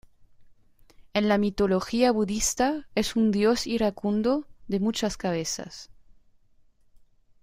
[1.13, 5.91] En la mitología budista es un dios iracundo de muchas cabezas.